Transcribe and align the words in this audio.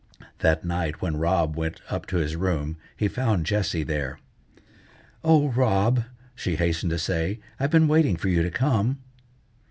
That 0.39 0.65
night, 0.65 0.99
when 0.99 1.17
Rob 1.17 1.55
went 1.55 1.79
up 1.87 2.07
to 2.07 2.17
his 2.17 2.35
room, 2.35 2.75
he 2.97 3.07
found 3.07 3.45
Jessie 3.45 3.83
there. 3.83 4.17
"O 5.23 5.49
Rob!" 5.49 6.05
she 6.33 6.55
hastened 6.55 6.89
to 6.89 6.97
say, 6.97 7.39
"I've 7.59 7.69
been 7.69 7.87
waiting 7.87 8.15
for 8.17 8.27
you 8.27 8.41
to 8.41 8.49
come." 8.49 8.97